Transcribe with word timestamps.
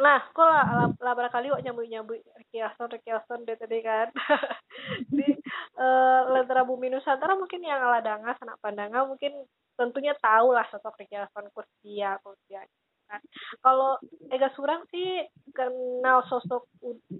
nah 0.00 0.20
kok 0.32 0.48
lah 0.48 0.64
lah, 0.64 0.88
lah 0.96 1.12
barangkali 1.12 1.52
wak 1.52 1.60
nyambut 1.60 1.86
nyambut 1.92 2.18
kiason 2.48 2.88
kiason 3.04 3.44
deh 3.44 3.56
tadi 3.60 3.84
kan. 3.84 4.08
Di 5.16 5.28
uh, 5.76 6.20
lentera 6.32 6.64
bumi 6.64 6.88
nusantara 6.88 7.36
mungkin 7.36 7.60
yang 7.60 7.84
ala 7.84 8.00
danga 8.00 8.32
sanak 8.40 8.56
pandangan 8.64 9.04
mungkin 9.04 9.44
tentunya 9.76 10.16
tahu 10.18 10.56
lah 10.56 10.64
sosok 10.72 11.04
kiason 11.06 11.46
kursia 11.52 12.18
kursia 12.24 12.64
kan 13.08 13.24
kalau 13.64 13.96
Ega 14.28 14.52
Surang 14.52 14.84
sih 14.92 15.24
kenal 15.56 16.24
sosok 16.28 16.68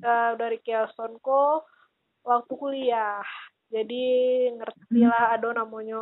uh, 0.04 0.32
dari 0.36 0.60
kiason 0.60 1.16
kok 1.24 1.64
waktu 2.28 2.52
kuliah. 2.52 3.24
Jadi 3.68 4.48
ngerti 4.56 5.04
lah 5.04 5.36
ada 5.36 5.52
namanya 5.52 6.00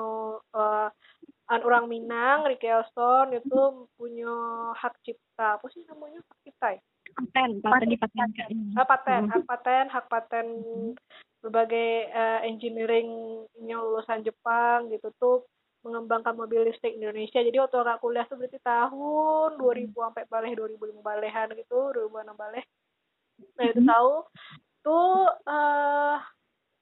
uh, 0.55 0.89
an 1.51 1.61
orang 1.63 1.87
Minang 1.91 2.47
Riki 2.47 2.67
Elson 2.67 3.35
itu 3.35 3.87
punya 3.99 4.31
hak 4.79 4.95
cipta 5.03 5.26
apa 5.39 5.67
sih 5.73 5.85
namanya? 5.85 6.25
Hak 6.25 6.39
cipta 6.45 6.69
ya 6.77 6.83
paten 7.17 7.51
paten 7.63 7.89
di 7.89 7.99
paten 7.99 8.29
hak 8.77 8.87
paten 8.87 9.23
hak 9.31 9.45
paten 9.47 9.85
hak 9.89 10.07
paten 10.11 10.47
berbagai 11.41 12.11
uh, 12.11 12.41
engineering 12.43 13.09
lulusan 13.57 14.27
Jepang 14.27 14.91
gitu 14.91 15.09
tuh 15.17 15.47
mengembangkan 15.87 16.35
mobil 16.35 16.67
listrik 16.67 16.99
Indonesia. 16.99 17.39
Jadi 17.39 17.63
waktu 17.63 17.79
orang 17.79 18.03
kuliah 18.03 18.27
tuh 18.27 18.35
berarti 18.35 18.59
tahun 18.59 19.55
2000 19.55 19.95
sampai 19.95 20.27
balik 20.27 20.59
2005 20.59 20.99
balehan 20.99 21.49
gitu 21.55 21.95
2006 21.95 22.35
balik 22.35 22.67
nah 23.37 23.69
itu 23.69 23.81
tahu 23.85 24.13
tuh 24.81 25.29
uh, 25.45 26.17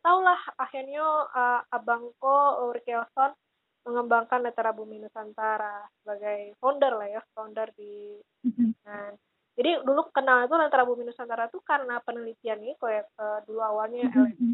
tahulah 0.07 0.41
akhirnya 0.55 1.03
uh, 1.35 1.61
abangko 1.67 2.71
Ricky 2.71 2.95
Elson 2.95 3.35
mengembangkan 3.85 4.41
Netara 4.41 4.73
Bumi 4.73 4.97
Nusantara 4.99 5.85
sebagai 6.01 6.57
founder 6.59 6.93
lah 6.97 7.09
ya, 7.09 7.23
founder 7.37 7.69
di 7.77 8.17
mm-hmm. 8.49 8.69
nah, 8.85 9.13
jadi 9.55 9.85
dulu 9.85 10.09
kenal 10.11 10.49
itu 10.49 10.57
Netara 10.57 10.85
Bumi 10.89 11.05
Nusantara 11.05 11.53
itu 11.53 11.61
karena 11.61 12.01
penelitian 12.01 12.65
ini 12.65 12.75
kayak 12.81 13.13
uh, 13.21 13.45
dulu 13.45 13.61
awalnya 13.61 14.09
mm-hmm. 14.09 14.53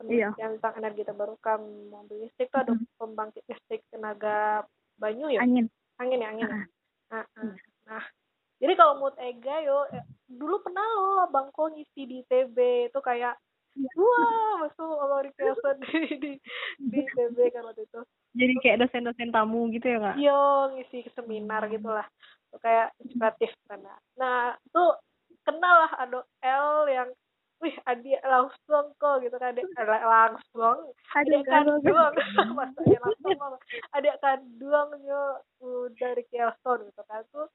penelitian 0.00 0.34
iya. 0.36 0.54
tentang 0.58 0.74
energi 0.80 1.02
terbarukan 1.04 1.60
mobil 1.92 2.24
listrik 2.24 2.48
itu 2.48 2.58
ada 2.58 2.72
mm-hmm. 2.72 2.96
pembangkit 2.96 3.44
listrik 3.44 3.84
tenaga 3.92 4.64
banyu 4.98 5.30
ya 5.30 5.40
angin 5.44 5.70
angin 6.02 6.24
ya 6.24 6.28
angin 6.34 6.48
uh-huh. 6.50 6.64
nah, 7.14 7.24
uh, 7.38 7.54
nah 7.86 8.04
jadi 8.58 8.74
kalau 8.74 8.98
mood 8.98 9.14
Ega 9.22 9.62
yo 9.62 9.86
eh, 9.94 10.02
dulu 10.26 10.58
pernah 10.66 10.82
loh 10.82 11.30
Bangko 11.30 11.70
ngisi 11.70 12.02
di 12.10 12.18
TB 12.26 12.90
itu 12.90 12.98
kayak 12.98 13.38
wah 13.94 14.66
masuk 14.66 14.98
Allah 14.98 15.22
di 15.22 15.30
di 16.18 16.32
di 16.82 17.00
TB 17.06 17.36
kan 17.54 17.62
waktu 17.62 17.86
itu 17.86 18.00
jadi 18.38 18.54
kayak 18.62 18.78
dosen-dosen 18.86 19.34
tamu 19.34 19.66
gitu 19.74 19.86
ya 19.90 19.98
kak? 19.98 20.16
Iya 20.16 20.40
ngisi 20.78 20.98
seminar 21.18 21.66
gitulah. 21.66 22.06
Kayak 22.62 22.94
inspiratif 23.02 23.50
karena 23.66 23.92
nah 24.14 24.54
itu 24.56 24.84
kenal 25.42 25.74
lah 25.84 25.92
ada 25.98 26.18
L 26.46 26.86
yang 26.86 27.10
wih 27.58 27.74
adik 27.90 28.22
langsung 28.22 28.94
kok 29.02 29.16
gitu 29.26 29.34
kan. 29.36 29.52
Adik 29.52 29.66
langsung. 30.06 30.94
Adik 31.18 31.42
kandung. 31.44 31.82
Masanya 32.58 32.98
langsung 33.02 33.54
adik 33.98 34.16
kandungnya 34.22 35.22
uh, 35.58 35.86
dari 35.98 36.22
Kielson 36.30 36.86
gitu 36.86 37.02
kan. 37.10 37.26
Tuh 37.34 37.50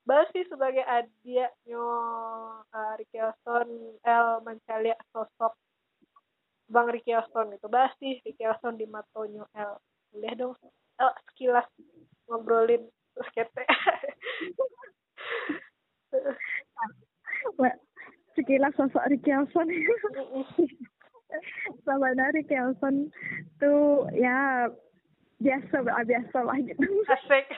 Basi 0.00 0.42
sebagai 0.48 0.82
adiknya 0.82 1.46
uh, 1.76 2.92
Ricky 2.98 3.20
L 3.20 4.28
mencari 4.42 4.90
sosok 5.12 5.54
Bang 6.70 6.88
Ricky 6.88 7.12
Austin 7.12 7.52
gitu. 7.54 7.66
Basi 7.70 8.22
Ricky 8.24 8.42
Austin 8.46 8.74
di 8.74 8.90
matonyo 8.90 9.46
L 9.54 9.78
boleh 10.10 10.32
dong 10.38 10.54
oh, 11.00 11.14
sekilas 11.30 11.66
ngobrolin 12.26 12.82
skete 13.30 13.64
sekilas 18.34 18.74
sosok 18.74 19.06
Ricky 19.10 19.30
Elson. 19.30 19.68
Sebenarnya 21.84 22.34
Ricky 22.34 22.56
Elson 22.56 23.12
tuh 23.62 24.08
ya 24.16 24.66
biasa 25.38 25.76
biasa 25.84 26.38
lah 26.42 26.58
gitu. 26.64 26.88
Asik. 27.06 27.46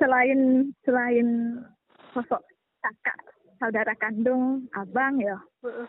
Selain 0.00 0.72
selain 0.84 1.28
sosok 2.12 2.42
kakak 2.82 3.18
saudara 3.56 3.94
kandung 3.96 4.66
abang 4.74 5.18
ya. 5.22 5.38
Uh 5.62 5.86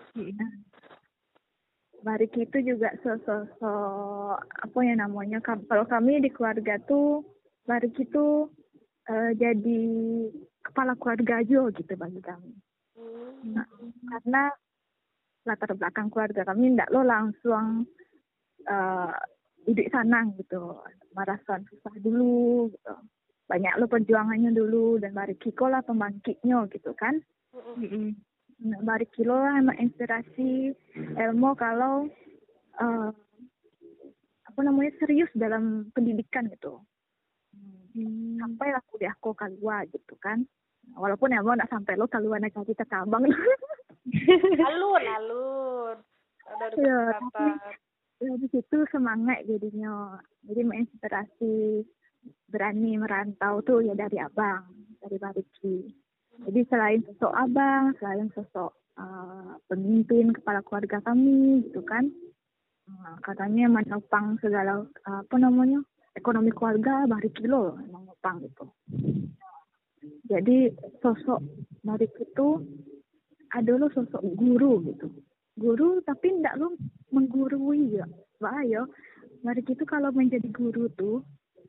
Bariki 2.03 2.43
itu 2.43 2.75
juga 2.75 2.91
sosok 2.99 4.35
apa 4.43 4.77
ya 4.83 4.93
namanya 4.99 5.39
kalau 5.39 5.87
kami 5.87 6.19
di 6.19 6.27
keluarga 6.27 6.75
tuh 6.83 7.23
Bariki 7.63 8.03
itu 8.03 8.51
uh, 9.07 9.31
jadi 9.39 9.81
kepala 10.67 10.99
keluarga 10.99 11.39
aja 11.39 11.71
gitu 11.71 11.93
bagi 11.95 12.19
kami. 12.19 12.51
Hmm. 12.99 13.55
Nah, 13.55 13.67
karena 14.11 14.51
latar 15.47 15.71
belakang 15.79 16.11
keluarga 16.11 16.43
kami 16.43 16.75
tidak 16.75 16.91
lo 16.91 17.07
langsung 17.07 17.87
uh, 18.67 19.15
hidup 19.63 19.87
sanang 19.95 20.35
gitu, 20.35 20.75
merasakan 21.15 21.63
susah 21.71 21.95
dulu 22.03 22.67
gitu. 22.67 22.95
Banyak 23.47 23.79
lo 23.79 23.87
perjuangannya 23.87 24.51
dulu 24.51 24.99
dan 24.99 25.15
Bariki 25.15 25.55
lah 25.55 25.79
pembangkitnya 25.87 26.67
gitu 26.67 26.91
kan. 26.99 27.23
Mm 27.55 27.87
-hmm 27.87 28.07
bari 28.61 29.07
kilo 29.13 29.35
lah 29.35 29.59
emang 29.59 29.77
inspirasi 29.79 30.71
ilmu 30.95 31.55
kalau 31.57 32.07
uh, 32.79 33.09
apa 34.47 34.59
namanya 34.61 34.93
serius 35.01 35.29
dalam 35.33 35.89
pendidikan 35.97 36.45
gitu. 36.51 36.81
Hmm. 37.93 38.41
sampai 38.41 38.73
lah 38.73 38.81
kuliah 38.89 39.13
kok 39.21 39.37
kalua 39.37 39.85
gitu 39.89 40.17
kan. 40.17 40.41
Walaupun 40.97 41.33
ya 41.33 41.45
mau 41.45 41.53
nak 41.53 41.69
sampai 41.69 41.93
lo 41.93 42.09
kalua 42.09 42.41
naik 42.41 42.57
kaki 42.57 42.73
ke 42.73 42.85
cabang 42.89 43.25
alun 44.69 45.05
alun. 45.05 45.97
Ada 46.43 46.65
ya, 46.75 46.99
tapi 47.17 47.45
ya, 48.19 48.33
di 48.35 48.47
situ 48.49 48.77
semangat 48.89 49.45
jadinya. 49.45 50.17
Jadi 50.43 50.61
menginspirasi 50.65 51.85
berani 52.49 52.97
merantau 52.97 53.61
tuh 53.61 53.85
ya 53.85 53.93
dari 53.93 54.17
abang 54.19 54.67
dari 54.99 55.17
Bariki 55.19 56.02
jadi 56.47 56.61
selain 56.67 57.01
sosok 57.07 57.33
abang, 57.33 57.95
selain 57.99 58.27
sosok 58.35 58.71
uh, 58.99 59.55
pemimpin 59.71 60.35
kepala 60.35 60.59
keluarga 60.63 60.99
kami 61.03 61.63
gitu 61.67 61.81
kan, 61.83 62.11
uh, 62.89 63.15
katanya 63.23 63.71
menopang 63.71 64.35
segala 64.43 64.83
uh, 65.07 65.19
apa 65.23 65.35
namanya 65.39 65.79
ekonomi 66.13 66.51
keluarga 66.53 67.07
bari 67.09 67.29
kilo 67.33 67.79
menopang 67.89 68.43
gitu. 68.43 68.65
Jadi 70.27 70.71
sosok 70.99 71.39
Marik 71.87 72.11
itu 72.19 72.59
adalah 73.55 73.87
sosok 73.95 74.23
guru 74.35 74.83
gitu. 74.87 75.07
Guru 75.55 76.01
tapi 76.03 76.33
tidak 76.39 76.59
lo 76.59 76.75
menggurui 77.13 78.01
ya. 78.01 78.07
Bahaya. 78.41 78.83
Marik 79.43 79.67
itu 79.67 79.83
kalau 79.83 80.11
menjadi 80.15 80.47
guru 80.55 80.87
tuh, 80.95 81.19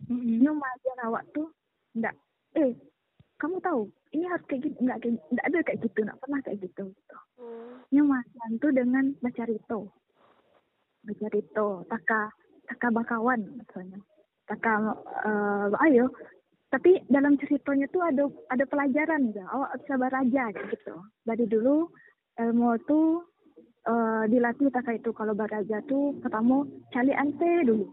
mm-hmm. 0.07 0.47
ngajar 0.47 0.99
awak 1.11 1.27
tuh 1.35 1.51
tidak 1.95 2.15
eh 2.55 2.75
kamu 3.45 3.61
tahu 3.61 3.93
ini 4.17 4.25
harus 4.25 4.45
kayak 4.49 4.65
gitu 4.65 4.79
nggak 4.81 4.99
kayak 5.05 5.21
nggak 5.29 5.47
ada 5.53 5.59
kayak 5.69 5.81
gitu 5.85 5.99
nggak 6.01 6.21
pernah 6.25 6.41
kayak 6.41 6.59
gitu 6.65 6.85
gitu. 6.89 7.17
Hmm. 7.93 8.09
mas 8.09 8.29
bantu 8.33 8.67
dengan 8.73 9.05
baca 9.21 9.43
rito. 9.45 9.81
Baca 11.05 11.27
rito 11.29 11.69
taka 11.93 12.21
taka 12.65 12.89
bakawan 12.89 13.45
misalnya. 13.61 14.01
Taka 14.49 14.97
uh, 15.29 15.85
ayo. 15.85 16.09
Tapi 16.73 17.05
dalam 17.13 17.37
ceritanya 17.37 17.85
tuh 17.93 18.01
ada 18.01 18.25
ada 18.49 18.65
pelajaran 18.65 19.37
ya 19.37 19.45
awak 19.53 19.77
bisa 19.85 19.95
beraja 20.01 20.45
gitu. 20.73 20.97
Dari 21.29 21.45
dulu 21.45 21.93
ilmu 22.41 22.81
tuh 22.89 23.29
uh, 23.85 24.25
dilatih 24.25 24.73
taka 24.73 24.97
itu. 24.97 25.13
Kalau 25.13 25.37
beraja 25.37 25.85
tuh 25.85 26.17
pertama 26.25 26.65
cari 26.97 27.13
ante 27.13 27.69
dulu. 27.69 27.93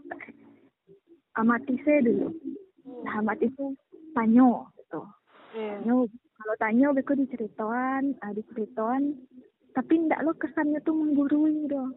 Amati 1.36 1.76
se 1.84 2.00
dulu. 2.00 2.32
Nah, 3.04 3.20
amati 3.20 3.52
itu 3.52 3.76
panyo 4.16 4.72
Yeah. 5.52 5.84
Kalau 6.42 6.56
tanya 6.58 6.90
beku 6.90 7.14
diceritakan, 7.14 8.18
ah, 8.26 8.34
diceritakan, 8.34 9.14
tapi 9.78 9.94
ndak 10.10 10.26
lo 10.26 10.34
kesannya 10.34 10.82
tuh 10.82 10.98
menggurui 10.98 11.70
dong. 11.70 11.94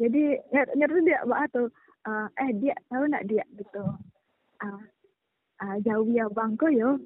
Jadi 0.00 0.40
ngerti 0.50 1.00
dia 1.06 1.20
apa 1.22 1.46
tuh, 1.52 1.68
uh, 2.08 2.26
eh 2.40 2.50
dia 2.58 2.74
tahu 2.88 3.04
ndak 3.06 3.28
dia 3.28 3.44
gitu. 3.60 3.84
Uh, 4.64 4.82
uh, 5.60 5.76
jauh 5.84 6.08
ya 6.08 6.26
bangko 6.32 6.72
yo. 6.72 6.96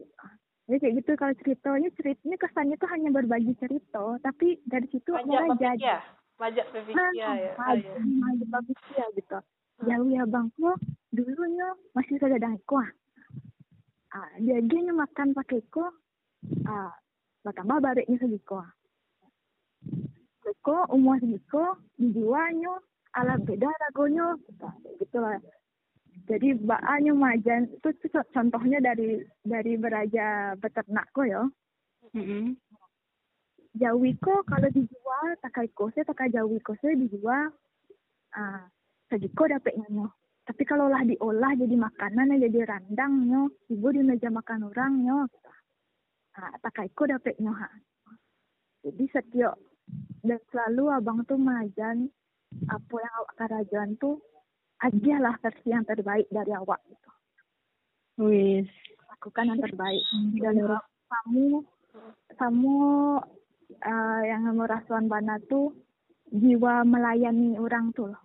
Jadi 0.71 0.79
kayak 0.85 0.95
gitu 1.03 1.11
kalau 1.17 1.35
ceritanya 1.43 1.89
ceritanya 1.97 2.37
kesannya 2.39 2.77
tuh 2.79 2.89
hanya 2.95 3.09
berbagi 3.11 3.53
cerita, 3.59 4.21
tapi 4.23 4.61
dari 4.69 4.87
situ 4.93 5.11
mau 5.13 5.57
jadi. 5.59 5.99
Majak 6.39 6.71
berpikir 6.71 6.95
nah, 6.95 7.11
ya. 7.35 7.53
Majak, 7.59 7.95
majak 7.99 8.49
berpikir 8.55 9.07
gitu. 9.19 9.39
Jauh 9.83 10.09
ya 10.15 10.23
bangko 10.31 10.79
dulunya 11.11 11.69
masih 11.99 12.15
ada 12.23 12.55
ah 14.15 14.31
dia 14.41 14.59
dia 14.65 14.93
makan 14.93 15.37
pakai 15.37 15.61
ko 15.73 15.89
ah 16.69 16.93
tambah 17.49 17.81
bareknya 17.81 18.21
segiko 18.21 18.61
ko 20.65 20.85
umur 20.93 21.17
segiko 21.21 21.77
dijualnya 21.97 22.77
ala 23.17 23.41
beda 23.41 23.69
ragonya 23.69 24.37
gitu 25.01 25.19
lah. 25.19 25.41
Jadi 26.29 26.61
baaknya 26.61 27.13
majan. 27.17 27.73
Itu 27.73 27.89
contohnya 28.35 28.85
dari 28.85 29.25
dari 29.41 29.81
beraja 29.81 30.53
peternak 30.61 31.09
kok 31.17 31.25
ya. 31.25 31.43
Mm 32.13 32.25
-hmm. 32.25 32.45
jawi 33.77 34.17
ko 34.19 34.43
kalau 34.49 34.69
dijual 34.73 35.27
takai 35.45 35.69
kose 35.77 36.01
takai 36.03 36.33
jawi 36.33 36.57
kose 36.65 36.89
dijual 36.99 37.53
ah 38.33 38.65
segiko 39.13 39.45
dapetnya 39.45 39.85
nyo 39.93 40.09
tapi 40.49 40.63
kalau 40.65 40.89
lah 40.89 41.05
diolah 41.05 41.53
jadi 41.61 41.77
makanan 41.77 42.41
jadi 42.41 42.65
randang 42.65 43.29
nyo 43.29 43.43
ibu 43.69 43.89
di 43.93 44.01
meja 44.01 44.33
makan 44.33 44.73
orang 44.73 44.93
nyo 45.05 45.19
ah 46.41 46.55
takai 46.65 46.89
ko 46.97 47.05
dapetnya 47.05 47.53
ha 47.53 47.69
jadi 48.81 49.05
setiap 49.13 49.61
dan 50.25 50.41
selalu 50.49 50.89
abang 50.89 51.21
tuh 51.29 51.37
majan 51.37 52.09
apa 52.73 52.95
yang 52.97 53.15
awak 53.21 53.33
kerajaan 53.37 53.91
tuh 54.01 54.17
ajalah 54.81 55.35
versi 55.43 55.69
yang 55.69 55.85
terbaik 55.85 56.27
dari 56.31 56.53
awak 56.55 56.81
gitu. 56.87 57.11
Wis. 58.25 58.71
Lakukan 59.11 59.45
yang 59.51 59.61
terbaik. 59.61 60.05
Dan 60.39 60.57
kamu 61.09 61.47
kamu 62.39 62.77
uh, 63.83 64.23
yang 64.23 64.43
merasuan 64.55 65.11
bana 65.11 65.41
tuh 65.51 65.75
jiwa 66.31 66.87
melayani 66.87 67.59
orang 67.59 67.91
tuh 67.93 68.15
loh. 68.15 68.23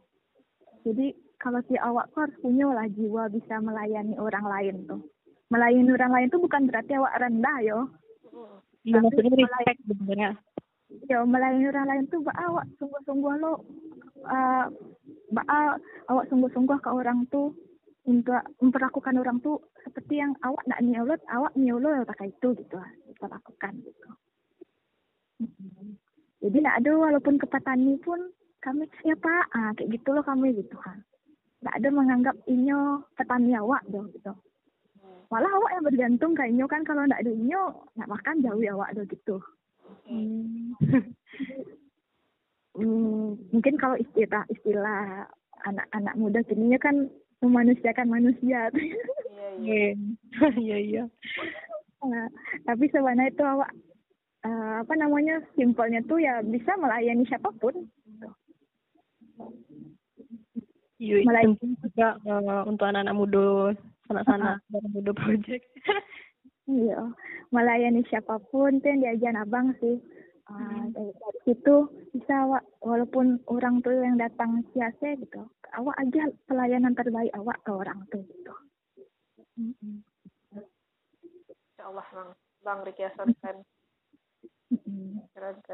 Jadi 0.84 1.16
kalau 1.44 1.60
si 1.68 1.76
awak 1.76 2.08
tuh 2.16 2.24
harus 2.24 2.38
punya 2.40 2.72
lah 2.72 2.88
jiwa 2.88 3.28
bisa 3.28 3.60
melayani 3.60 4.16
orang 4.16 4.48
lain 4.48 4.76
tuh. 4.88 5.04
Melayani 5.52 5.92
orang 5.92 6.14
lain 6.16 6.28
tuh 6.32 6.40
bukan 6.40 6.72
berarti 6.72 6.96
awak 6.96 7.20
rendah 7.20 7.58
yo. 7.60 7.80
Iya 8.88 9.04
maksudnya 9.04 9.44
respect 9.44 9.80
sebenarnya. 9.84 10.32
Yo 11.12 11.20
melayani 11.28 11.68
orang 11.68 11.88
lain 11.92 12.04
tuh 12.08 12.24
awak 12.32 12.64
sungguh-sungguh 12.80 13.34
lo 13.44 13.60
uh, 14.24 14.66
awak 16.08 16.26
sungguh-sungguh 16.32 16.80
ke 16.80 16.90
orang 16.90 17.28
tuh 17.28 17.52
untuk 18.08 18.40
memperlakukan 18.64 19.16
orang 19.20 19.44
tuh 19.44 19.60
seperti 19.84 20.24
yang 20.24 20.36
awak 20.48 20.64
nak 20.64 20.80
nyolot, 20.80 21.20
awak 21.28 21.52
nyolot 21.60 22.08
pakai 22.08 22.32
itu 22.32 22.56
gitu 22.56 22.76
lah, 22.80 22.92
kita 23.12 23.28
lakukan 23.28 23.74
gitu. 23.84 24.08
Jadi 26.44 26.58
nak 26.60 26.84
ada 26.84 26.92
walaupun 26.96 27.36
ke 27.40 27.48
petani 27.48 28.00
pun 28.00 28.32
kami 28.64 28.88
siapa 29.04 29.48
ah 29.56 29.72
kayak 29.76 30.00
gitu 30.00 30.16
loh 30.16 30.24
kami 30.24 30.56
gitu 30.56 30.76
kan. 30.80 31.04
Nak 31.64 31.74
ada 31.80 31.90
menganggap 31.90 32.36
inyo 32.46 33.04
petani 33.16 33.56
awak 33.56 33.84
dong 33.88 34.12
gitu. 34.12 34.36
Malah 35.32 35.50
awak 35.50 35.72
yang 35.74 35.88
bergantung 35.88 36.34
ke 36.36 36.44
inyo 36.46 36.66
kan 36.68 36.84
kalau 36.86 37.08
nak 37.08 37.24
ada 37.24 37.32
inyo 37.32 37.74
nak 37.98 38.12
makan 38.12 38.44
jauh 38.44 38.64
awak 38.76 38.92
dong 38.94 39.08
gitu. 39.08 39.40
Hmm. 40.04 40.76
hmm, 42.78 43.40
mungkin 43.56 43.76
kalau 43.80 43.96
istilah 43.96 44.44
istilah 44.52 45.26
anak-anak 45.64 46.16
muda 46.20 46.40
kini 46.44 46.76
kan 46.78 47.08
memanusiakan 47.40 48.08
manusia. 48.12 48.70
Iya 49.54 49.94
iya. 50.58 50.78
iya. 50.82 51.04
Nah, 52.02 52.26
tapi 52.66 52.90
sebenarnya 52.90 53.30
itu 53.30 53.46
awak 53.46 53.70
uh, 54.44 54.82
apa 54.82 54.94
namanya 54.98 55.46
simpelnya 55.54 56.02
tuh 56.10 56.18
ya 56.18 56.42
bisa 56.42 56.74
melayani 56.76 57.22
siapa 57.30 57.54
pun. 57.62 57.86
Iya, 61.04 61.28
melayani 61.28 61.76
juga 61.84 62.16
uh, 62.24 62.64
untuk 62.64 62.88
anak-anak 62.88 63.16
muda, 63.20 63.76
anak-anak 64.08 64.64
uh 64.72 64.88
muda 64.96 65.12
project. 65.12 65.68
iya, 66.80 67.12
melayani 67.52 68.08
siapa 68.08 68.40
pun 68.48 68.80
tuh 68.80 68.88
yang 68.88 69.04
diajar 69.04 69.36
abang 69.44 69.76
sih. 69.84 70.00
Uh, 70.48 70.92
dari, 70.92 71.12
dari 71.12 71.40
situ 71.48 71.88
bisa 72.12 72.48
awak 72.48 72.64
walaupun 72.84 73.40
orang 73.48 73.80
tuh 73.80 73.96
yang 73.96 74.20
datang 74.20 74.60
siasa 74.76 75.16
gitu 75.16 75.40
awak 75.80 75.96
aja 76.04 76.30
pelayanan 76.46 76.94
terbaik 76.94 77.32
awak 77.34 77.58
ke 77.64 77.72
orang 77.74 78.00
tuh 78.12 78.22
gitu. 78.28 78.54
Mm-hmm. 79.56 79.96
ya 81.80 81.84
Allah 81.88 82.08
bang. 82.12 82.32
Bang 82.64 82.80
Riki 82.88 83.04
Hasan 83.04 83.36
mm-hmm. 84.72 85.20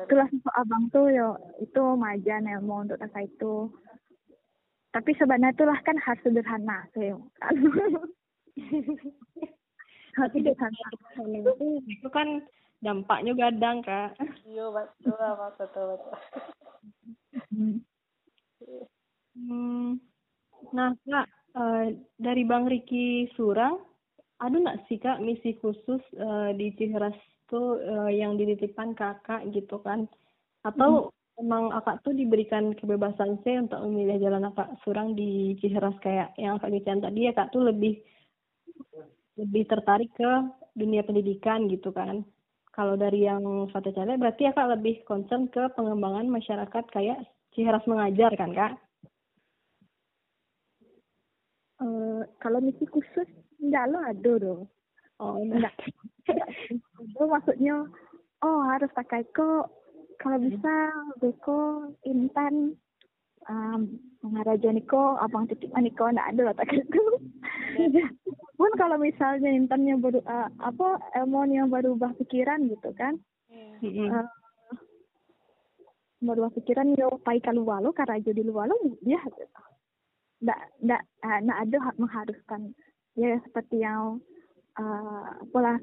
itulah 0.05 0.29
abang 0.57 0.89
tuh 0.89 1.09
yo 1.13 1.37
itu 1.61 1.83
majan 1.97 2.49
ilmu 2.49 2.89
untuk 2.89 2.97
kata 2.97 3.25
itu 3.29 3.69
tapi 4.89 5.13
sebenarnya 5.17 5.53
itulah 5.53 5.79
kan 5.85 5.97
harus 6.01 6.21
sederhana 6.25 6.85
sih 6.97 7.13
kan. 7.37 7.55
Harus 10.17 10.33
sederhana 10.33 10.87
itu 11.85 12.09
kan 12.09 12.41
dampaknya 12.81 13.31
gadang 13.37 13.85
kak. 13.85 14.17
Iya 14.49 14.65
betul 14.73 15.15
apa 15.15 15.47
betul 15.59 15.85
betul. 15.95 16.15
Hmm. 19.39 19.95
nah 20.75 20.91
kak 21.07 21.27
uh, 21.55 21.85
dari 22.19 22.43
bang 22.43 22.67
Riki 22.67 23.31
Surang 23.37 23.79
ada 24.43 24.55
nggak 24.55 24.89
sih 24.91 24.99
kak 24.99 25.23
misi 25.23 25.55
khusus 25.63 26.03
uh, 26.19 26.51
di 26.55 26.73
Ciheras 26.75 27.15
tuh 27.47 27.79
uh, 27.79 28.11
yang 28.11 28.35
dititipkan 28.35 28.97
kakak 28.97 29.45
gitu 29.53 29.79
kan? 29.85 30.09
Atau 30.63 31.07
hmm. 31.07 31.18
Emang 31.39 31.71
akak 31.71 32.03
tuh 32.03 32.11
diberikan 32.11 32.75
kebebasan 32.75 33.39
sih 33.47 33.55
untuk 33.63 33.79
memilih 33.87 34.19
jalan 34.19 34.51
akak 34.51 34.75
surang 34.83 35.15
di 35.15 35.55
Ciheras 35.63 35.95
kayak 36.03 36.35
yang 36.35 36.59
akak 36.59 36.75
bicara 36.75 37.07
tadi 37.07 37.19
ya 37.25 37.31
kak 37.31 37.49
tuh 37.55 37.63
lebih 37.63 37.95
lebih 39.39 39.63
tertarik 39.71 40.11
ke 40.19 40.31
dunia 40.75 41.01
pendidikan 41.07 41.71
gitu 41.71 41.95
kan 41.95 42.27
kalau 42.75 42.99
dari 42.99 43.23
yang 43.27 43.67
Fata 43.71 43.91
Cale 43.95 44.19
berarti 44.19 44.47
ya 44.47 44.55
kak 44.55 44.71
lebih 44.79 45.03
concern 45.07 45.47
ke 45.47 45.71
pengembangan 45.75 46.27
masyarakat 46.27 46.85
kayak 46.91 47.23
Ciheras 47.55 47.83
mengajar 47.89 48.31
kan 48.37 48.51
kak? 48.53 48.73
Uh, 51.79 52.27
kalau 52.43 52.59
misi 52.59 52.83
khusus 52.91 53.27
enggak 53.63 53.87
lo 53.87 53.99
ada 54.03 54.31
dong. 54.39 54.61
Oh 55.19 55.39
enggak. 55.39 55.75
maksudnya 57.33 57.87
oh 58.43 58.59
harus 58.69 58.91
pakai 58.95 59.27
kok 59.31 59.78
kalau 60.19 60.37
bisa 60.43 60.73
beko 61.23 61.89
intan 62.03 62.75
um, 63.47 63.87
mengaraja 64.21 64.69
niko 64.75 65.15
abang 65.23 65.47
titip 65.47 65.71
niko 65.79 66.11
enggak 66.11 66.35
ada 66.35 66.53
tak 66.53 66.75
itu 66.75 67.03
pun 68.59 68.71
kalau 68.75 68.99
misalnya 68.99 69.49
intannya 69.49 69.95
baru 69.95 70.19
uh, 70.27 70.51
apa 70.59 70.99
ilmunya 71.15 71.63
baru 71.65 71.95
berubah 71.95 72.11
pikiran 72.19 72.67
gitu 72.67 72.91
kan 72.99 73.15
mm-hmm. 73.49 74.11
uh, 74.11 74.27
berubah 76.19 76.51
pikiran 76.59 76.93
yo 76.99 77.15
pai 77.23 77.39
keluar 77.39 77.79
lo 77.79 77.95
karena 77.95 78.19
jadi 78.19 78.43
luar 78.43 78.67
lo 78.67 78.75
dia 78.99 79.23
gitu 79.23 79.47
ndak 80.39 80.59
ndak 80.79 81.01
uh, 81.23 81.39
ndak 81.43 81.57
ada 81.67 81.77
hak 81.83 81.95
mengharuskan. 81.99 82.61
Ya 83.19 83.35
seperti 83.43 83.83
yang 83.83 84.23
uh, 84.79 85.27
apalah 85.43 85.75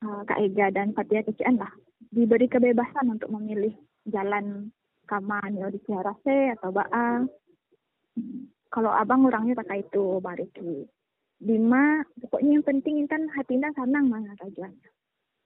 uh, 0.00 0.22
Kak 0.24 0.40
Ega 0.40 0.72
dan 0.72 0.96
Fatia 0.96 1.20
Kecian 1.20 1.60
lah 1.60 1.68
diberi 2.14 2.46
kebebasan 2.46 3.18
untuk 3.18 3.34
memilih 3.34 3.74
jalan 4.06 4.70
kaman 5.10 5.58
ya 5.58 5.66
di 5.68 5.82
Ciarase 5.82 6.54
atau 6.54 6.70
Baang. 6.70 7.26
Kalau 8.70 8.90
abang 8.94 9.26
orangnya 9.26 9.58
pakai 9.58 9.82
itu 9.82 10.22
bariki. 10.22 10.86
Lima 11.42 12.06
pokoknya 12.22 12.50
yang 12.58 12.66
penting 12.66 12.94
intan 13.02 13.26
hati 13.34 13.58
intan 13.58 13.74
senang 13.74 14.06
mana 14.06 14.38
tujuannya. 14.38 14.90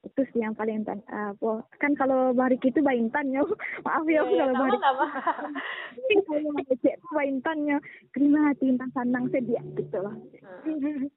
Itu 0.05 0.23
sih 0.31 0.45
yang 0.45 0.55
paling 0.55 0.85
intan 0.85 1.03
uh, 1.11 1.35
kan 1.81 1.93
kalau 1.99 2.31
barik 2.37 2.63
itu 2.63 2.79
bayi 2.85 3.03
intannya 3.03 3.43
maaf 3.85 4.07
ya 4.07 4.23
yeah, 4.23 4.47
kalau 4.47 4.55
barik 4.55 4.81
kalau 6.29 6.51
cek 6.79 6.95
itu 7.01 7.09
bayi 7.17 7.29
intannya 7.35 7.77
terima 8.15 8.53
hati 8.53 8.65
intan 8.69 8.91
senang 8.93 9.25
sedia 9.33 9.65
gitu 9.75 9.99
loh. 10.05 10.15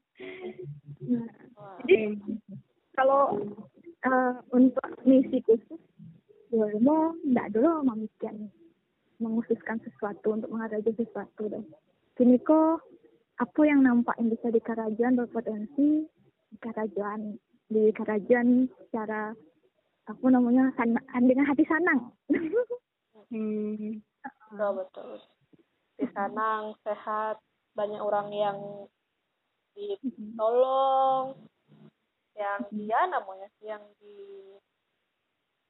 Nah, 1.01 1.25
jadi 1.81 2.13
kalau 2.93 3.33
uh, 4.05 4.35
untuk 4.53 4.85
misi 5.05 5.43
khusus 5.45 5.81
mau 6.83 7.15
enggak 7.23 7.55
dulu 7.55 7.83
memikirkan 7.87 8.51
mengususkan 9.21 9.77
sesuatu 9.85 10.35
untuk 10.35 10.49
menghadapi 10.51 10.91
sesuatu 10.97 11.47
deh 11.47 11.63
kini 12.19 12.41
kok 12.43 12.83
apa 13.41 13.61
yang 13.65 13.81
nampak 13.81 14.13
yang 14.21 14.29
bisa 14.29 14.53
di 14.53 14.61
kerajaan 14.61 15.17
berpotensi 15.17 16.05
di 16.51 16.57
kerajaan 16.59 17.39
di 17.71 17.87
kerajaan 17.95 18.67
secara 18.67 19.31
apa 20.11 20.27
namanya 20.27 20.73
san, 20.75 20.91
dengan 21.23 21.47
hati 21.47 21.63
sanang. 21.65 22.11
hmm. 23.31 24.03
Betul 24.51 24.71
betul. 24.83 25.09
Hati 25.95 26.05
sanang, 26.11 26.63
sehat, 26.83 27.39
banyak 27.77 28.01
orang 28.01 28.27
yang 28.35 28.57
ditolong, 29.77 31.39
yang 32.41 32.61
dia 32.73 32.99
namanya, 33.05 33.47
yang 33.61 33.83
di 34.01 34.17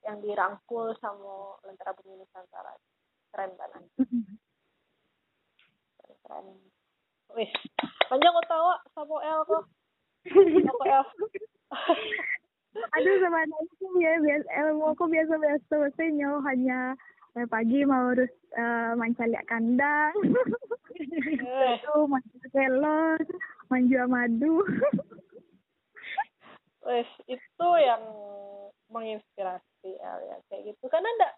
yang 0.08 0.18
dirangkul 0.24 0.96
sama 1.04 1.60
Lentera 1.68 1.92
Bumi 2.00 2.24
Nusantara. 2.24 2.74
Keren 3.36 3.52
banget. 3.60 3.84
Keren. 6.00 6.16
keren. 6.24 6.48
Wih, 7.36 7.52
panjang 8.08 8.36
tahu 8.48 8.68
Samuel 8.96 9.40
kok. 9.44 9.64
Samuel. 10.32 11.04
Aduh 12.96 13.16
sebenarnya 13.20 13.58
itu 13.68 13.86
ya 14.00 14.16
biasa 14.24 14.48
ilmu 14.64 14.96
aku 14.96 15.04
biasa 15.12 15.36
biasa 15.36 15.92
saja 15.92 16.30
hanya 16.48 16.96
Sampai 17.32 17.48
pagi 17.48 17.88
mau 17.88 18.12
urus 18.12 18.28
uh, 18.60 18.92
manca 19.00 19.24
liak 19.24 19.48
kandang. 19.48 20.12
Itu 21.80 22.04
manca 22.04 22.44
kelor, 22.52 23.24
manja 23.72 24.04
madu. 24.04 24.60
Wes, 26.82 27.10
itu 27.30 27.68
yang 27.78 28.04
menginspirasi 28.90 29.90
ya, 29.98 30.12
ya. 30.26 30.38
Kayak 30.50 30.74
gitu. 30.74 30.86
Karena 30.90 31.10
enggak 31.18 31.34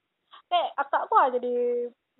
kayak 0.50 0.70
akakku 0.80 1.16
aja 1.18 1.38
jadi 1.38 1.56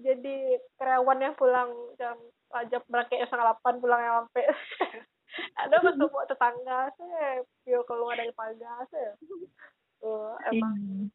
jadi 0.02 0.38
karyawan 0.82 1.20
yang 1.22 1.36
pulang 1.38 1.70
jam 2.02 2.18
pajak 2.50 2.82
berangkat 2.90 3.26
setengah 3.26 3.46
delapan 3.50 3.76
pulang 3.82 4.02
yang 4.02 4.16
sampai 4.26 4.46
ada 5.62 5.76
masuk 5.82 6.10
buat 6.10 6.28
tetangga 6.30 6.80
sih. 6.98 7.76
Kalau 7.86 8.10
ada 8.10 8.26
yang 8.26 8.38
pagar 8.38 8.86
sih. 8.90 9.10
Tuh 10.02 10.38
emang 10.50 10.76
hmm. 10.78 11.08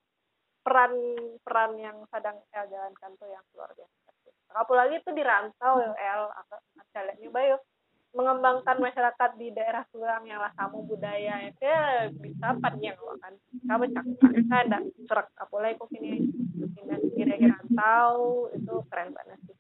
peran 0.67 0.93
peran 1.43 1.73
yang 1.79 1.97
sedang 2.11 2.39
saya 2.51 2.67
jalankan 2.71 3.13
tuh 3.19 3.29
yang 3.31 3.45
luar 3.55 3.71
biasa. 3.75 4.11
Apalagi 4.57 4.95
itu 5.05 5.11
di 5.13 5.23
rantau 5.23 5.79
ya 5.79 5.93
El 5.93 6.23
saya 6.91 7.13
lihat 7.13 7.21
bayu 7.31 7.57
mengembangkan 8.19 8.83
masyarakat 8.83 9.31
di 9.39 9.55
daerah 9.55 9.87
Surang 9.95 10.27
yang 10.27 10.43
lah 10.43 10.51
kamu 10.59 10.83
budaya 10.91 11.39
itu 11.47 11.63
ya 11.63 12.11
bisa 12.19 12.51
panjang 12.59 12.99
kan 12.99 13.35
kamu 13.71 13.85
cakap 13.95 14.43
kan 14.51 14.65
dan 14.67 14.83
serak 15.07 15.31
apalagi 15.39 15.79
kok 15.79 15.87
ini 15.95 16.27
kira-kira 17.15 17.55
rantau 17.55 18.51
itu 18.59 18.75
keren 18.91 19.15
banget 19.15 19.39
sih 19.47 19.55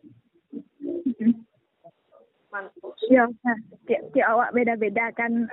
mantap 2.50 2.98
iya 3.06 3.30
tiap 3.86 4.02
tiap 4.10 4.26
awak 4.26 4.50
beda-beda 4.50 5.14
kan 5.14 5.46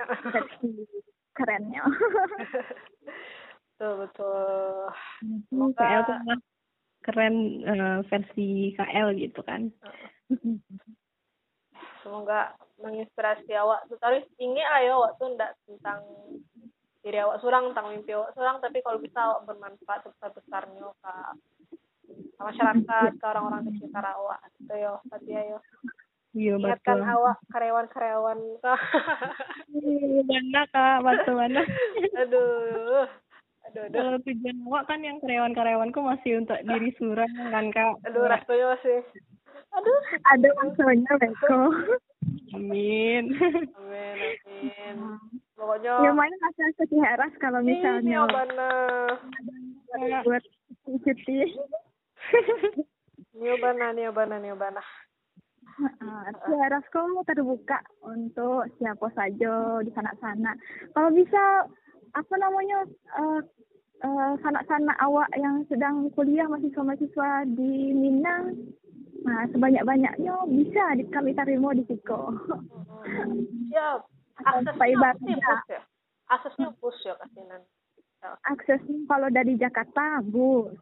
kerennya 1.38 1.86
betul 3.78 3.92
betul 4.02 4.90
semoga 5.46 5.86
tuh 6.10 6.18
keren 7.06 7.34
uh, 7.70 7.98
versi 8.10 8.74
KL 8.74 9.14
gitu 9.14 9.46
kan 9.46 9.70
semoga 12.02 12.50
menginspirasi 12.80 13.52
awak 13.56 13.88
tapi 14.00 14.24
ingin 14.36 14.66
ayo 14.80 15.00
awak 15.00 15.16
tuh 15.16 15.32
ndak 15.32 15.56
tentang 15.64 16.00
diri 17.00 17.18
awak 17.22 17.40
surang 17.40 17.72
tentang 17.72 17.94
mimpi 17.94 18.12
awak 18.12 18.34
surang 18.36 18.60
tapi 18.60 18.84
kalau 18.84 18.98
bisa 19.00 19.16
awak 19.16 19.48
bermanfaat 19.48 20.00
sebesar 20.04 20.30
besarnya 20.36 20.86
ke 20.92 21.14
masyarakat 22.36 23.10
ke 23.16 23.24
orang-orang 23.24 23.64
di 23.64 23.80
sekitar 23.80 24.04
awak 24.12 24.40
itu 24.60 24.74
yo 24.76 25.00
tapi 25.08 25.30
ayo 25.32 25.58
Iya 26.36 26.60
Ingatkan 26.60 27.00
betul. 27.00 27.12
awak 27.16 27.36
karyawan-karyawan 27.48 28.38
Iya 29.72 30.20
mana 30.28 30.62
kak, 30.68 31.00
batu 31.00 31.32
mana? 31.32 31.64
aduh, 32.20 33.08
aduh, 33.64 33.82
aduh. 33.88 33.96
Kalau 34.04 34.20
tujuan 34.20 34.58
awak 34.68 34.84
kan 34.84 35.00
yang 35.00 35.16
karyawan-karyawanku 35.24 35.96
masih 35.96 36.44
untuk 36.44 36.60
diri 36.60 36.92
surang 37.00 37.32
kan 37.32 37.72
kak. 37.72 37.96
Aduh, 38.04 38.28
rasanya 38.28 38.76
masih. 38.76 39.00
Aduh. 39.80 40.00
Ada 40.28 40.48
maksudnya 40.60 41.12
Beko. 41.16 41.56
Amin. 42.54 43.34
Amin, 43.34 44.16
amin. 44.46 44.96
Pokoknya. 45.56 45.94
Ya 46.04 46.12
mana 46.12 46.34
masih 46.44 46.70
sedih 46.78 47.02
heras 47.02 47.32
kalau 47.42 47.64
misalnya. 47.64 48.22
Iya, 48.22 48.30
benar. 48.30 50.22
Buat 50.22 50.44
cuti. 50.86 51.38
Niobana, 53.34 53.92
niobana, 53.96 54.36
niobana. 54.38 54.82
Uh, 55.76 56.80
kau 56.88 57.20
terbuka 57.28 57.84
untuk 58.00 58.64
siapa 58.80 59.12
saja 59.12 59.84
di 59.84 59.92
sana-sana. 59.92 60.56
Kalau 60.96 61.12
bisa 61.12 61.68
apa 62.16 62.34
namanya 62.40 62.88
uh, 63.12 63.40
uh, 64.00 64.32
sanak-sanak 64.40 64.96
awak 65.04 65.28
yang 65.36 65.68
sedang 65.68 66.08
kuliah 66.16 66.48
mahasiswa-mahasiswa 66.48 67.44
di 67.52 67.92
Minang, 67.92 68.56
nah 69.26 69.42
sebanyak-banyaknya 69.50 70.34
bisa 70.46 70.84
di, 70.94 71.04
kami 71.10 71.34
terima 71.34 71.74
di 71.74 71.82
Siko. 71.90 72.30
Ya, 73.74 73.98
aksesnya 74.38 75.34
ya. 75.34 75.82
Aksesnya 76.30 76.70
bus 76.78 76.94
ya 77.02 77.18
kasinan. 77.18 77.62
Aksesnya 78.46 79.02
kalau 79.10 79.28
dari 79.30 79.58
Jakarta 79.58 80.22
bus, 80.22 80.78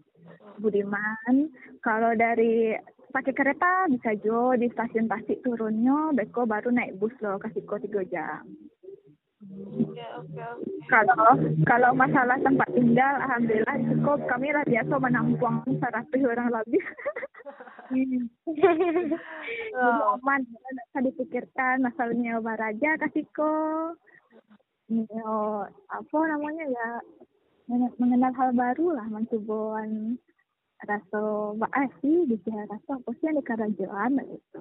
Budiman. 0.61 1.51
Kalau 1.81 2.13
dari 2.17 2.77
pakai 3.13 3.33
kereta 3.33 3.87
bisa 3.89 4.17
jo 4.21 4.53
di 4.59 4.69
stasiun 4.73 5.09
Tasik 5.09 5.45
turunnya, 5.45 6.13
beko 6.17 6.45
baru 6.45 6.73
naik 6.73 6.97
bus 7.01 7.15
loh 7.21 7.41
kasih 7.41 7.65
kau 7.65 7.81
tiga 7.81 8.03
jam. 8.09 8.45
Kalau 10.89 11.37
kalau 11.69 11.91
masalah 11.93 12.41
tempat 12.41 12.69
tinggal, 12.73 13.15
alhamdulillah 13.21 13.77
cukup. 13.93 14.19
Kami 14.25 14.49
lah 14.57 14.65
biasa 14.65 14.95
menampung 14.97 15.61
seratus 15.81 16.23
orang 16.25 16.49
lebih. 16.49 16.81
Jadi 18.49 19.17
aman, 19.75 20.41
tidak 20.47 20.85
usah 20.89 21.03
dipikirkan 21.05 21.75
masalahnya 21.85 22.41
Baraja 22.41 22.97
kasih 23.01 23.27
kok. 23.35 24.01
apa 25.89 26.19
namanya 26.29 26.65
ya 26.69 26.89
mengenal 27.97 28.33
hal 28.37 28.51
baru 28.53 28.97
lah 28.97 29.07
mencoba 29.09 29.89
rasa 30.85 31.21
makasih 31.57 32.29
di 32.29 32.37
rasa 32.45 33.01
apa 33.01 33.11
sih 33.17 33.25
yang 33.25 33.37
di 33.41 33.45
kerajaan 33.45 34.11
gitu. 34.21 34.61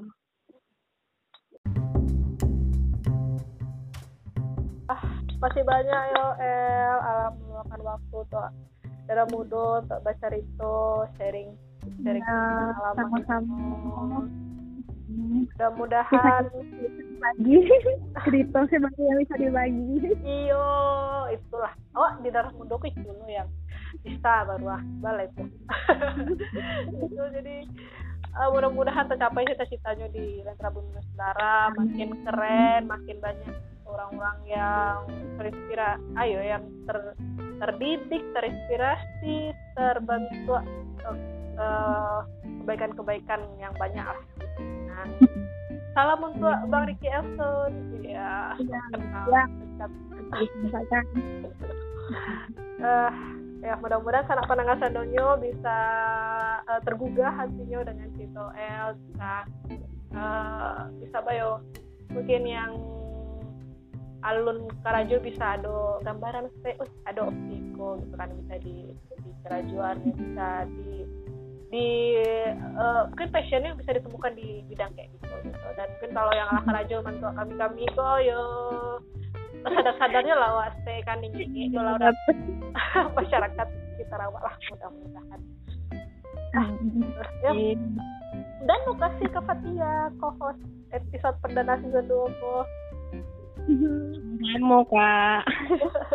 Ah 4.87 5.03
masih 5.43 5.63
banyak 5.67 6.01
yo 6.15 6.27
El. 6.39 6.97
Alam 7.03 7.33
meluangkan 7.43 7.81
waktu 7.83 8.17
tuh 8.31 8.49
dalam 9.03 9.27
mudah 9.35 9.83
untuk 9.83 9.99
baca 9.99 10.27
itu 10.31 10.75
sharing 11.19 11.51
sharing 12.01 12.23
ya, 12.23 12.39
sama-sama. 12.95 13.57
mudah-mudahan. 15.13 16.43
Lagi 17.23 17.57
cerita 18.27 18.59
sebagai 18.67 19.03
yang 19.03 19.19
bisa 19.23 19.35
dibagi. 19.39 20.11
Iyo 20.25 20.65
itulah. 21.31 21.73
Oh 21.95 22.11
di 22.19 22.29
darah 22.33 22.51
mudoku 22.57 22.89
dulu 22.91 23.25
yang 23.29 23.47
bisa 24.01 24.43
baru 24.49 24.73
ah 24.73 24.81
balai 24.99 25.29
itu 25.31 25.43
itu 27.05 27.23
jadi 27.39 27.57
uh, 28.41 28.49
mudah-mudahan 28.49 29.05
tercapai 29.05 29.45
cita-citanya 29.45 30.09
di 30.09 30.41
Lentra 30.41 30.73
Bumi 30.73 30.89
Nusantara 30.97 31.69
makin 31.77 32.09
keren 32.25 32.81
makin 32.89 33.17
banyak 33.21 33.55
orang-orang 33.85 34.39
yang 34.49 34.97
terinspirasi 35.37 36.01
ayo 36.17 36.39
yang 36.41 36.63
ter, 36.89 36.97
terdidik 37.61 38.23
terinspirasi 38.33 39.53
terbentuk 39.77 40.63
uh, 41.05 41.17
kebaikan-kebaikan 42.63 43.41
yang 43.59 43.73
banyak 43.75 44.05
lah. 44.05 44.21
Nah, 44.87 45.07
salam 45.93 46.19
untuk 46.23 46.57
Bang 46.71 46.87
Ricky 46.89 47.11
Elson. 47.11 47.71
Ya, 48.01 48.55
ya 48.57 48.81
kenal. 48.93 49.25
ya. 49.29 49.43
uh, 52.83 53.11
ya 53.63 53.73
mudah-mudahan 53.79 54.27
sanak 54.27 54.45
pendengar 54.49 54.75
sandonyo 54.81 55.39
bisa 55.39 55.77
uh, 56.67 56.81
tergugah 56.83 57.31
hatinya 57.31 57.85
dengan 57.87 58.09
Cito 58.17 58.45
El 58.57 58.87
bisa 59.07 59.31
uh, 60.17 60.89
bisa 60.99 61.17
bayo 61.23 61.63
mungkin 62.11 62.43
yang 62.43 62.71
alun 64.23 64.71
karajo 64.83 65.19
bisa 65.19 65.59
ada 65.59 65.99
gambaran 66.03 66.47
uh, 66.47 66.89
ada 67.07 67.21
optiko 67.27 67.99
gitu 68.03 68.15
kan. 68.17 68.29
Bisa 68.43 68.55
di 68.61 68.75
di 68.97 69.31
kerajuan 69.43 69.97
bisa 70.15 70.67
di 70.67 71.22
di 71.73 72.13
uh, 72.77 73.09
mungkin 73.09 73.33
passionnya 73.33 73.73
bisa 73.73 73.97
ditemukan 73.97 74.37
di 74.37 74.61
bidang 74.69 74.93
kayak 74.93 75.09
gitu, 75.17 75.25
gitu. 75.49 75.67
dan 75.73 75.89
mungkin 75.97 76.11
kalau 76.13 76.29
yang 76.37 76.45
ala 76.53 76.61
karajo 76.69 77.01
mantu 77.01 77.25
kami 77.33 77.53
kami 77.57 77.83
kok 77.97 78.17
yo. 78.21 78.43
Sadar-sadarnya 79.63 80.35
lah 80.37 80.51
waste 80.59 80.93
kan 81.07 81.23
ini 81.25 81.73
lah 81.73 81.97
udah. 81.97 82.13
Masyarakat 83.17 83.67
kita 83.97 84.15
rawat 84.21 84.41
lah 84.45 84.53
mudah-mudahan. 84.69 85.41
Ah, 86.53 86.69
ya. 87.41 87.73
dan 88.69 88.79
mau 88.85 88.93
kasih 88.93 89.25
ke 89.25 89.41
Fatia 89.41 90.13
co-host 90.21 90.61
episode 90.93 91.33
perdana 91.41 91.81
season 91.81 92.05
2 92.05 92.29
mau 94.61 94.85
kak. 94.85 95.41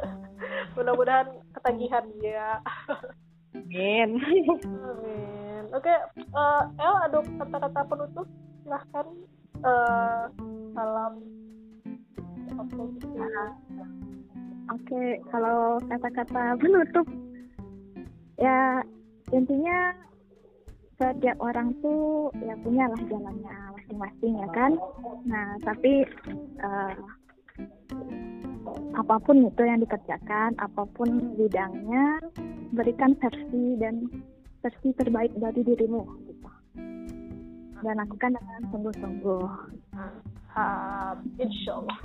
Mudah-mudahan 0.78 1.26
ketagihan 1.56 2.04
dia. 2.22 2.62
Amin. 3.56 4.20
Amin. 4.22 5.47
Oke, 5.68 5.94
uh, 6.32 6.62
El 6.80 6.94
ada 7.04 7.18
kata-kata 7.20 7.80
penutup? 7.84 8.26
Silahkan 8.64 9.06
uh, 9.64 10.22
salam. 10.72 11.12
Oke, 14.68 15.02
kalau 15.32 15.80
kata-kata 15.88 16.56
penutup 16.60 17.06
ya 18.38 18.80
intinya 19.34 19.92
setiap 20.98 21.36
orang 21.38 21.74
tuh 21.84 22.30
ya 22.42 22.54
punya 22.62 22.90
lah 22.90 23.02
jalannya 23.06 23.56
masing-masing 23.76 24.34
ya 24.40 24.48
kan. 24.56 24.72
Nah, 25.28 25.56
tapi 25.62 26.02
uh, 26.64 26.94
apa 28.98 29.16
pun 29.22 29.46
itu 29.46 29.62
yang 29.62 29.80
dikerjakan, 29.80 30.58
apa 30.58 30.82
pun 30.96 31.36
bidangnya, 31.38 32.18
berikan 32.74 33.14
versi 33.16 33.78
dan 33.78 34.10
versi 34.68 34.92
terbaik 35.00 35.32
dari 35.40 35.64
dirimu 35.64 36.04
gitu. 36.28 36.48
dan 37.80 37.96
lakukan 37.96 38.36
dengan 38.36 38.62
sungguh-sungguh. 38.68 39.44
Uh, 40.52 41.14
insya 41.40 41.72
Allah 41.80 41.98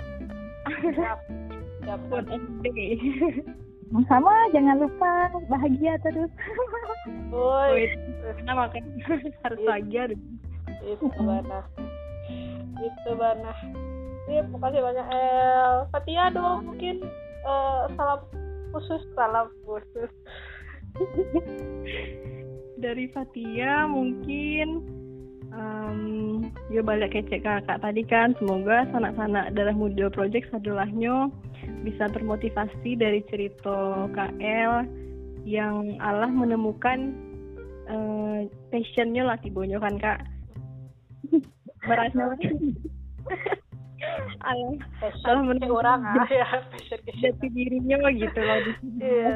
SD. 1.84 2.66
sama 4.08 4.32
jangan 4.56 4.80
lupa 4.80 5.28
bahagia 5.52 6.00
terus. 6.00 6.32
Woi, 7.34 7.92
Karena 8.24 8.52
makan 8.56 8.82
harus 9.44 9.58
Iya. 9.60 9.68
bahagia. 9.68 10.02
itu 10.88 11.04
bana. 11.20 11.60
Itu 12.80 13.10
bana. 13.20 13.52
Sip, 14.24 14.44
makasih 14.56 14.80
banyak 14.80 15.06
El. 15.12 15.74
Fatia 15.92 16.32
dong 16.32 16.64
mungkin 16.64 17.04
eh, 17.44 17.82
salam 17.92 18.24
khusus 18.72 19.04
salam 19.12 19.52
khusus 19.68 20.08
Dari 22.74 23.06
Fatia 23.14 23.86
mungkin 23.86 24.82
em, 25.54 25.98
ya 26.74 26.82
balik 26.82 27.14
kecek 27.14 27.46
kakak 27.46 27.80
tadi 27.80 28.02
kan 28.02 28.34
semoga 28.42 28.84
sanak-sanak 28.90 29.54
darah 29.54 29.76
muda 29.76 30.10
project 30.10 30.50
sadulahnya 30.50 31.30
bisa 31.86 32.10
termotivasi 32.10 32.98
dari 32.98 33.22
cerita 33.30 34.10
KL 34.10 34.84
yang 35.44 36.00
Allah 36.00 36.28
menemukan 36.32 37.14
eh, 37.88 38.48
passionnya 38.72 39.22
lah 39.28 39.36
tibonyo 39.38 39.78
kan 39.78 39.94
kak? 40.00 40.20
Berasa 41.88 42.34
Allah 44.44 44.76
Allah 45.24 45.42
menemukan 45.44 45.72
orang 45.80 46.00
ah 46.04 46.28
ya 46.28 46.44
passion 46.68 47.00
jati 47.24 47.46
dirinya 47.52 48.08
gitu 48.12 48.40
loh 48.40 48.58
di 48.60 48.72
sini. 48.80 49.00
Iya. 49.00 49.32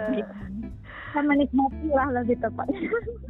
Kita 1.09 1.21
menikmati 1.25 1.89
lah 1.89 2.09
lebih 2.13 2.37
tepat 2.39 2.69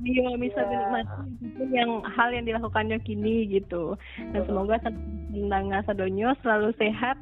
Iya, 0.03 0.35
bisa 0.35 0.61
Iya. 0.61 0.69
menikmati 0.69 1.65
yang 1.71 1.91
hal 2.03 2.29
yang 2.35 2.45
dilakukannya 2.47 2.99
kini 3.07 3.47
gitu. 3.47 3.95
Dan 4.35 4.43
semoga 4.51 4.83
pendengar 4.83 5.87
sadonyo 5.87 6.35
selalu 6.43 6.75
sehat 6.75 7.15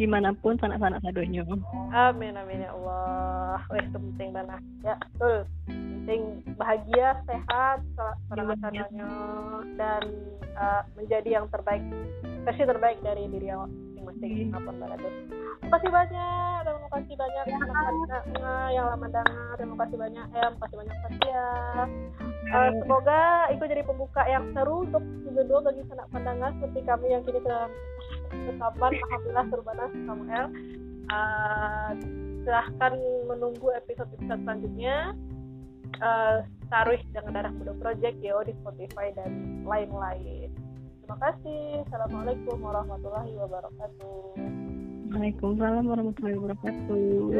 di 0.00 0.08
mana 0.08 0.34
pun 0.34 0.58
sanak-sanak 0.58 0.98
sadonyo. 1.04 1.46
Amin 1.94 2.34
amin 2.34 2.66
ya 2.66 2.70
Allah. 2.74 3.62
Wih 3.70 3.84
itu 3.86 3.98
penting 3.98 4.30
banget. 4.34 4.60
Ya 4.82 4.94
betul. 4.98 5.36
Penting 5.70 6.20
bahagia, 6.56 7.08
sehat, 7.28 7.78
Iya, 7.86 8.14
sananya 8.32 8.84
dan 9.76 10.02
uh, 10.56 10.82
menjadi 10.96 11.38
yang 11.38 11.46
terbaik, 11.52 11.84
versi 12.48 12.62
terbaik 12.64 12.98
dari 13.04 13.28
diri 13.28 13.52
awak 13.52 13.68
Iya. 14.18 14.50
Apa 14.50 14.58
pun 14.66 14.74
berada. 14.80 15.08
Terima 15.60 15.70
kasih 15.78 15.90
banyak. 15.90 16.58
Terima 16.66 16.88
kasih 16.90 17.14
banyak 17.14 17.44
anak-anak 17.46 18.22
yang 18.74 18.86
lama 18.90 19.06
dengar. 19.06 19.52
Terima 19.56 19.76
kasih 19.78 19.96
banyak 19.96 20.26
Em. 20.34 20.52
Terima 20.52 20.60
kasih 20.66 20.76
banyak 20.76 20.96
Fatia. 21.04 21.48
Uh, 22.50 22.70
semoga 22.82 23.22
itu 23.54 23.64
jadi 23.70 23.82
pembuka 23.86 24.22
yang 24.26 24.44
seru 24.50 24.82
untuk 24.82 25.04
season 25.22 25.46
2 25.46 25.68
bagi 25.70 25.82
sanak 25.86 26.06
pendengar 26.10 26.50
seperti 26.58 26.80
kami 26.82 27.06
yang 27.14 27.22
kini 27.22 27.38
sedang 27.46 27.70
bersabar. 28.30 28.90
Alhamdulillah 28.90 29.46
seru 29.46 29.62
banget 29.62 29.90
Samuel. 30.02 30.46
Uh, 31.10 31.90
silahkan 32.42 32.92
menunggu 33.30 33.68
episode-episode 33.78 34.40
selanjutnya. 34.42 35.14
Uh, 36.00 36.42
taruh 36.70 36.96
dengan 37.12 37.34
darah 37.34 37.52
muda 37.52 37.74
project 37.76 38.16
yo 38.22 38.40
di 38.46 38.54
Spotify 38.62 39.12
dan 39.14 39.62
lain-lain. 39.66 40.69
Terima 41.10 41.26
kasih. 41.26 41.82
Assalamualaikum 41.90 42.56
warahmatullahi 42.62 43.34
wabarakatuh. 43.34 44.14
Waalaikumsalam 45.10 45.84
warahmatullahi 45.90 46.38
wabarakatuh. 46.38 47.34